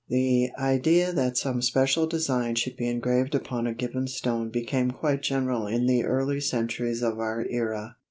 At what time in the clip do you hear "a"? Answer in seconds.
3.67-3.73